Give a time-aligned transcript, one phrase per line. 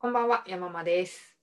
[0.00, 1.36] こんばんは、山間です。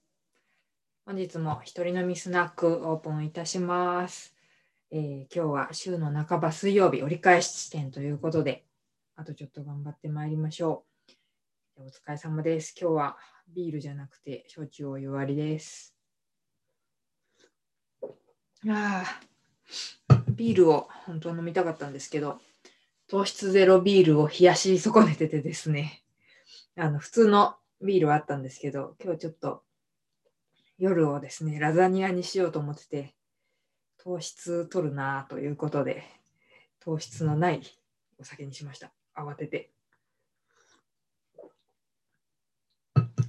[1.04, 4.34] 本日も一人飲みスナックオープンいたします。
[4.90, 8.64] えー今日は週の半ば水曜日折り返し地点ということで、
[9.14, 10.86] あとちょっと頑張ってまいりましょ
[11.76, 11.82] う。
[11.82, 12.74] お疲れ様です。
[12.80, 13.18] 今日は
[13.54, 15.94] ビールじゃなくて焼酎お湯割りです。
[18.66, 19.04] あ
[20.30, 22.40] ビールを本当は飲みたかったんですけど、
[23.06, 26.04] 糖質ゼロビールを冷やし損ねててですね、
[26.74, 29.62] あの普通のビールはあったんですけど、今日ちょっと
[30.78, 33.14] 夜をですね、ラザニアにしようと思ってて、
[33.98, 36.04] 糖質取るなということで、
[36.80, 37.62] 糖質のない
[38.18, 38.92] お酒にしました。
[39.16, 39.70] 慌てて。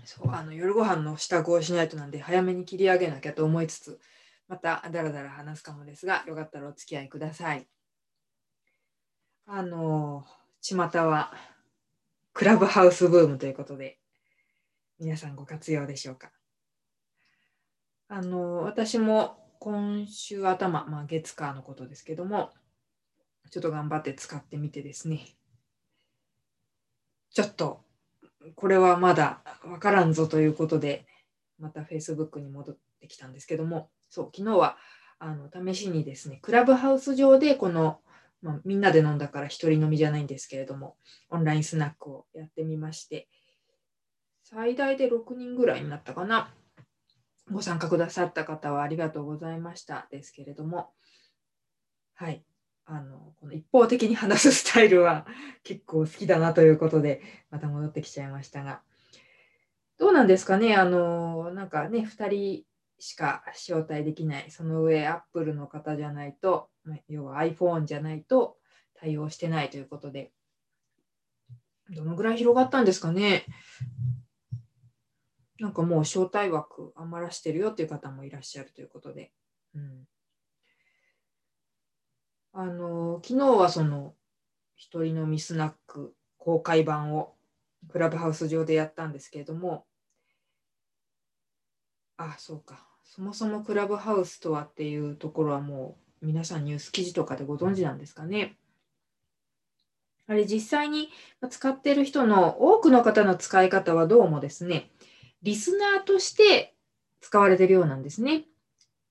[0.05, 3.99] そう、あの夜ご飯の支度をしないとなんで、早めに切り上げなきゃと思いつつ、
[4.47, 7.67] まただらだら話すかもですが、よかったらお付き合いください。
[9.45, 10.25] あの、
[10.61, 10.75] 巷
[11.07, 11.33] は
[12.33, 13.99] クラブハウスブームということで、
[14.99, 16.31] 皆さんご活用でしょうか？
[18.09, 22.49] あの、私も今週頭、まあ月火のことですけども、
[23.51, 25.19] ちょっと頑張って使ってみてですね、
[27.29, 27.83] ちょっと、
[28.55, 31.05] これはまだわからんぞということで、
[31.59, 34.77] また Facebook に戻ってきたんですけども、そう、昨日は
[35.19, 37.99] あの試しにですね、クラブハウス上でこの、
[38.41, 40.97] まあ、みんなで飲んだから一人飲みじゃないんですけれども、
[41.29, 43.27] オンラインスナックをやってみまして、
[44.49, 46.53] 最大で6人ぐらいになったかな。
[47.51, 50.93] ご参加くださった方はありがとうございましたですけれども、
[52.13, 52.45] はい。
[52.85, 55.27] あの、この一方的に話すスタイルは
[55.63, 58.81] 結構好きだなということで、また戻ってきちゃいましたが、
[59.97, 62.63] どうなんですかね、あの、なんかね、2人
[62.99, 66.69] しか招待できない、その上、Apple の方じゃないと、
[67.09, 68.57] 要は iPhone じゃないと
[68.93, 70.31] 対応してないということで、
[71.89, 73.45] どのぐらい広がったんですかね。
[75.59, 79.31] なんかもう招待枠余らしてるよっていう方もいらっしゃるということで。
[79.75, 80.07] うん、
[82.53, 84.13] あの昨日はその
[84.75, 87.35] 一人飲みスナック公開版を
[87.89, 89.85] クラブハウス上でやったんですけれども、
[92.17, 92.87] あ、そうか。
[93.03, 98.57] そもそもクラブハウスとはっていうところはもう皆さんニュース記事とかでご存知なんですかね。
[100.27, 101.09] あれ実際に
[101.49, 104.91] 使ってる人の多くの方の使い方はどうもですね、
[105.43, 106.75] リスナーとして
[107.21, 108.45] 使われてるようなんですね。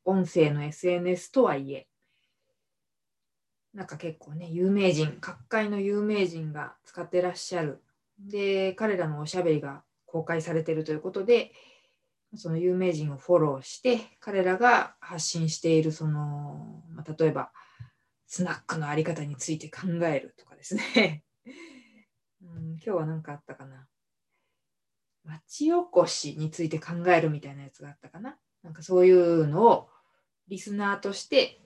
[0.05, 1.87] 音声の SNS とはいえ。
[3.75, 7.83] なんか結構ね、有名人、各界の有名人が使ってらっしゃる。
[8.19, 11.53] で、彼らのおしゃべりが公開されてるということで、
[12.35, 17.53] その有名人をフォローして、彼らが発信している、その、まあ、例えば、
[18.27, 21.23] スナックのあり方について考えるとかですね。
[22.43, 23.87] うん、今日は何かあったかな。
[25.27, 28.37] 町おこしについて考えるみたいなやつがあったかな。
[28.63, 29.89] なんかそういうのを
[30.49, 31.61] リスナーとして、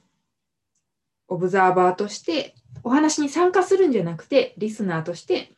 [1.29, 5.55] オブザーバーとして、お話に参加するんじゃなくて、リスナーとして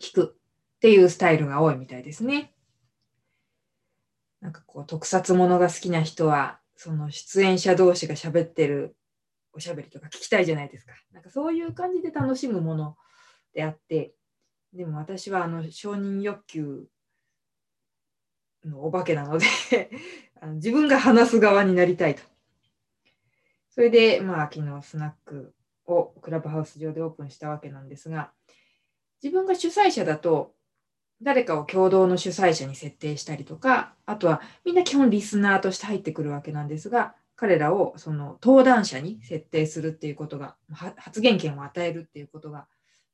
[0.00, 2.54] 聞くっていうスタイルが多いみたいですね。
[4.40, 8.96] なんかこう、特撮ものが好きな人は、その出演者同士が喋ってる
[9.52, 10.92] おしゃべりとか聞きたいじゃないですか。
[11.12, 12.96] なんかそういう感じで楽しむもの
[13.54, 14.14] であって、
[14.72, 16.86] でも私はあの承認欲求
[18.64, 19.46] のお化けなので
[20.40, 22.22] あの自分が話す側になりたいと。
[23.70, 25.52] それで、まあ、昨日スナック
[25.86, 28.32] をクラブハウス上でオープンしたわけなんですが、
[29.22, 30.54] 自分が主催者だと、
[31.22, 42.68] 誰かを共同の主催者に設定したりとか、あとはみんな基本リスナーとして入ってくるわけなんですが、彼らをその登壇者に設定するっていうことが、発言権を与えるっていうことが、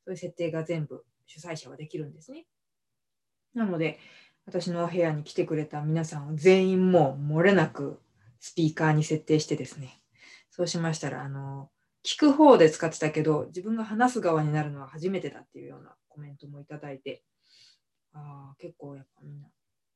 [0.05, 2.47] そういう設定が全部主催者はできるんですね。
[3.55, 3.99] なので、
[4.50, 8.00] 私の部屋に来てくれた皆さんを全員もう漏れなく
[8.41, 9.97] スピーカーに設定してですね、
[10.50, 11.71] そうしましたら、あの、
[12.05, 17.22] 聞く方で使ってたけど、自分が話す側になるのは初めてだっていうようなコメントもいただいて、
[18.12, 19.47] あ結構やっぱみんな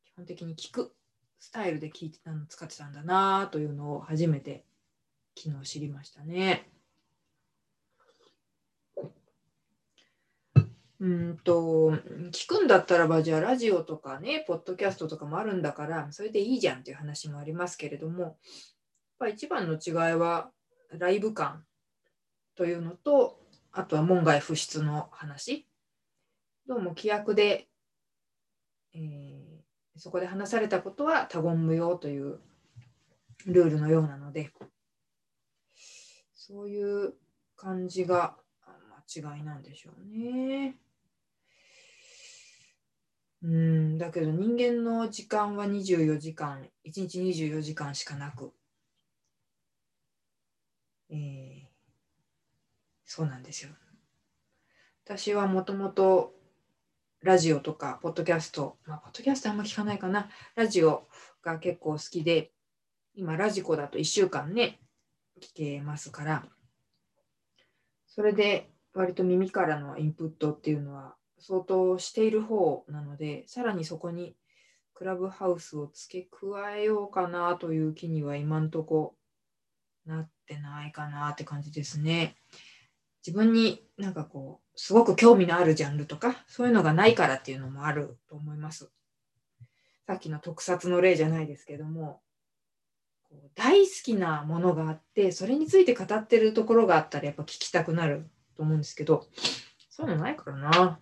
[0.04, 0.94] 基本的に聞く
[1.40, 4.64] スタイルで聞いてたの使ってたんだなというのを初めて
[5.36, 6.68] 昨日知りましたね。
[11.04, 11.92] うんと
[12.32, 18.34] 聞くんだったらばじゃあラジオとかねポッドキャストとかもあるんだからそれでいいじゃんっていう話もありますけれどもやっ
[19.18, 20.50] ぱ一番の違いは
[20.98, 21.62] ライブ感
[22.56, 23.38] というのと
[23.70, 25.68] あとは門外不出の話
[26.66, 27.68] どうも規約で、
[28.94, 32.40] えー、そこで話されたことは他言無用という
[33.44, 34.52] ルールのようなので
[36.34, 37.12] そういう
[37.56, 38.36] 感じが
[39.14, 40.76] 間違いなんでしょうね。
[43.44, 48.54] うん、だけど人間の時間は24時間、1日24時間しかなく、
[51.10, 51.66] えー、
[53.04, 53.70] そうなんですよ。
[55.04, 56.32] 私はもともと
[57.20, 61.06] ラジオとか、ポッドキャスト、まあ、ポッドキャストあんま聞かないかな、ラジオ
[61.42, 62.50] が結構好きで、
[63.14, 64.80] 今、ラジコだと1週間ね、
[65.42, 66.46] 聞けますから、
[68.06, 71.14] それで割と耳からのインプットっていうのは
[71.46, 74.34] 相当している方なので、さらにそこに
[74.94, 79.14] クラブハウスを付け加えようかなという気には今んとこ
[80.06, 82.34] なってないかなって感じですね。
[83.26, 88.90] 自分になんかこう、すごく興味のあるジャンルとか、そういうのがないからっていうのもあると思います。
[90.06, 92.22] さっきの特撮の例じゃないですけども、
[93.24, 99.26] こう大好きなものがあって、それについて語ってるところがあったらやっぱ聞きたくなると思うんですけど、
[99.90, 100.98] そういうのないからな。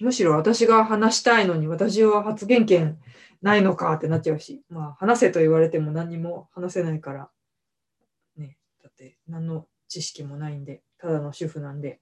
[0.00, 2.98] むしろ私が話したいのに私は発言権
[3.42, 7.30] ないのかってなっちゃうし、まあ話せと言われても何にも話せないから、
[8.36, 12.00] ね、だって何の知識もないんで、ただの主婦なんで、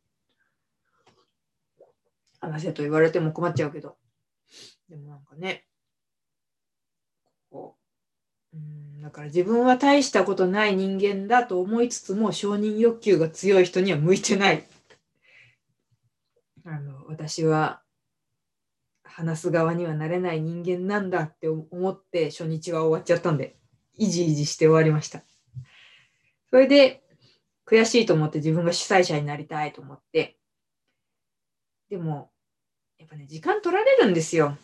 [2.40, 3.96] 話せと言われても困っちゃうけど、
[4.88, 5.64] でもなんかね、
[7.50, 7.76] こ
[8.52, 14.64] う、うんだから自分は大したことない人間だと思いつつも承認欲求が強い人には向いてない。
[16.64, 17.81] あの私は
[19.14, 23.56] 話す側にはなれない人間なんだって思って初日は終わっちゃったんで、
[23.94, 25.22] いじいじして終わりました。
[26.50, 27.02] それで、
[27.66, 30.36] 悔しいと思って自分が主催者になりたいと思って、
[31.88, 32.30] でも、
[32.98, 34.56] やっぱね、時間取られるんですよ。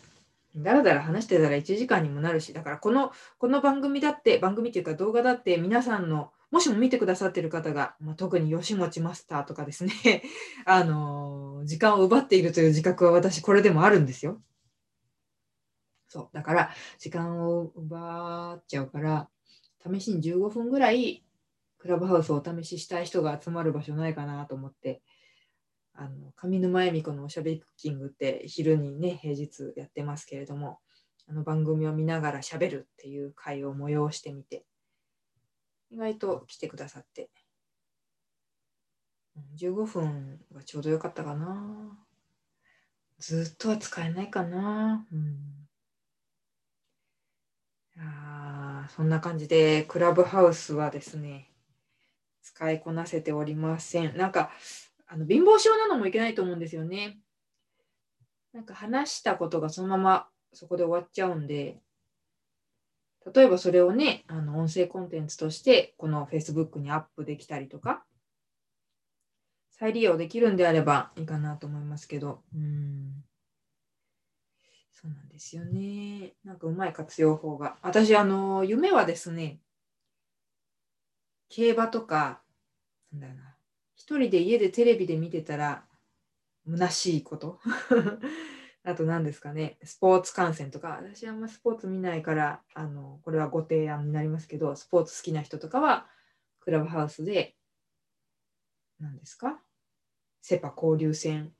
[0.55, 10.23] だらだら話してたら1時間にもなるし、だからこの、この番組だって、番組っていうか動画だって皆さんの、もしも見てくださってる方が、まあ、特に吉持マスターとかですね、
[10.65, 14.41] あのー、時間を奪っているという自覚は私これでもあるんですよ。
[16.07, 16.29] そう。
[16.33, 19.29] だから、時間を奪っちゃうから、
[19.79, 21.23] 試しに15分ぐらい、
[21.77, 25.01] クラブハウスをお試ししたい人が集まる場所ないかなと思って、
[25.93, 30.79] あの上沼恵美子のおしゃべりクッキングって昼にね、平日やってますけれども、
[31.27, 34.65] あの番組を見ながらしゃべるっていう会を催してみて、
[35.91, 37.29] 意外と来てくださって、
[39.55, 41.97] 15分がちょうどよかったかな。
[43.19, 45.05] ずっとは使えないかな。
[45.11, 45.59] うん
[48.01, 51.51] あそんな感じで、クラブハウスはですね、
[52.41, 54.17] 使いこなせておりません。
[54.17, 54.51] なんか、
[55.07, 57.19] あの貧乏症なのもいけないと思うんですよね。
[58.53, 61.81] なんか話したことがそのままそこで終わっちゃうんで、
[63.33, 68.03] 例えばそれをね、あの音声コンテンツとしてこの Facebook にアップできたりとか、
[69.71, 73.23] 再利用できるんであればいいかなと思いますけど、うん
[75.01, 76.33] そうなんですよね。
[76.43, 77.77] なんかうまい活用法が。
[77.81, 79.61] 私、あの、夢はですね、
[81.47, 82.41] 競馬とか、
[83.13, 83.55] なんだろうな、
[83.95, 85.85] 一人で家でテレビで見てたら、
[86.69, 87.59] 虚しいこと。
[88.89, 96.07] あと何ですかね、スポーツ観戦とか、私あんまスポーツ見ないから、あの、これはご提案になりますけど、スポーツ好きな人とかは、
[96.59, 97.55] クラブハウスで、
[98.99, 99.59] 何ですか
[100.41, 101.53] セパ交流戦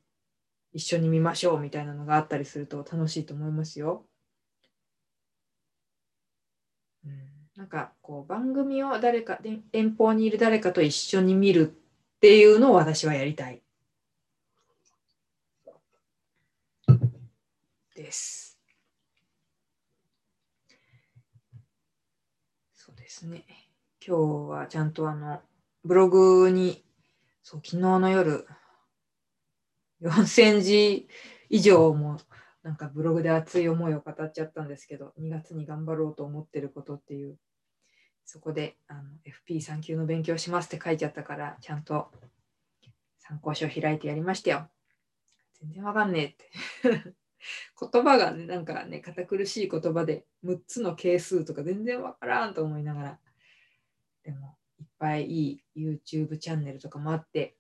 [0.74, 4.06] 一緒に見ましょうみたいなのがあったりすると楽しいと思いますよ。
[7.06, 7.12] うん、
[7.56, 13.62] なんかこう番組を誰かで遠方にいる誰かと一緒に見るっていうのを私はやりたい。
[18.00, 18.58] です。
[22.74, 23.44] そうですね。
[24.06, 24.16] 今
[24.48, 25.42] 日はちゃんとあの
[25.84, 26.86] ブログに
[27.44, 28.48] そう昨日の夜
[30.02, 31.10] 4000字
[31.50, 32.22] 以上も
[32.64, 37.38] なんかブログで熱い思いを語っちゃったんですけど、2月に頑張ろうと思ってることっていう、
[38.24, 42.08] そこであの FP3 級の勉強しますって書いちゃったから、ちゃんと
[43.18, 44.70] 参考書開いてやりましたよ。
[45.60, 46.50] 全然わかんねえって。
[47.80, 53.20] 言葉がね、なんかね、堅苦しい言葉で6つの係数とか全然わからんと思いながら、
[54.24, 57.56] でもいっぱいいい YouTube チャンネルとかもあって、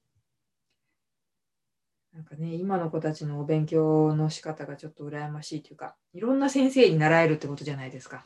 [2.13, 8.25] なんかね、今の子たちのお勉強の仕方がちょっと羨ましいというか、いろんな先生に習えるってことじゃないですか。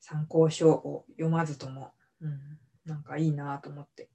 [0.00, 4.08] 参考書を読まずとも、うん、なんかいいなと思って。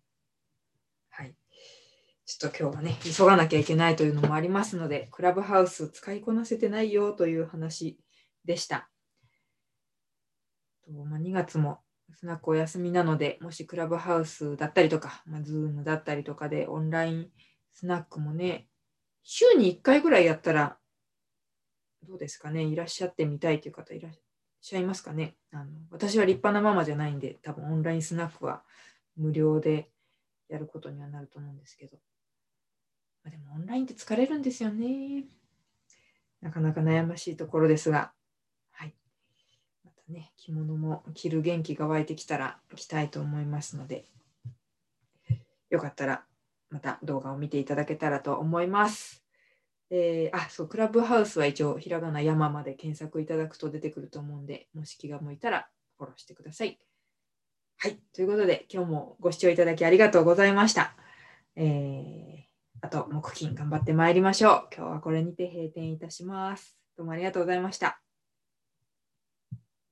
[2.29, 7.97] ちょっと今日はね、急がなきゃいけないというのもありますので、クラブハウス使いこなせてないよという話
[8.45, 8.87] でした。
[10.87, 11.79] ま、2月も
[12.13, 17.29] スナックお休みなので、もしクラブハウスだったりとか、まあ、 Zoom だったりとかでオンライン
[17.73, 18.67] スナックもね、
[19.23, 20.77] 週に1回ぐらいやったら
[22.07, 24.11] どうですかねいらっしゃってみたいという方いらっ
[24.61, 28.61] しゃいますかねあの私は立派なママじゃないんで多分オンラインスナックは
[29.17, 29.89] 無料で
[30.49, 31.97] やることにはなると思うんですけど、
[33.25, 35.25] でもオンラインって疲れるんですよね
[36.41, 38.11] なかなか悩ましいところですが
[38.71, 38.93] はい
[39.83, 44.05] またね着物も着る元気が湧いてきたら着たいと思いますので
[45.69, 46.23] よかったら
[46.69, 49.23] また動画を見ていただけたらと思います。
[49.91, 56.79] えー、あ、そう、クラブハウスは一応、ひらがな山まで検索いただくと出てくると思うんで、もし気が向いたらフォローしてください。
[57.77, 60.93] はい、ということで、今日もご視聴いただきありがとうございました。
[61.55, 62.48] えー、
[62.81, 64.67] あと、木金頑張ってまいりましょう。
[64.75, 66.77] 今日はこれにて閉店いたします。
[66.97, 68.01] どうもありがとうございました。